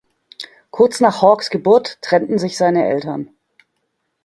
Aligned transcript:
Kurz 0.71 0.99
nach 0.99 1.21
Hawkes 1.21 1.51
Geburt 1.51 2.01
trennten 2.01 2.39
sich 2.39 2.57
seine 2.57 2.87
Eltern. 2.87 3.29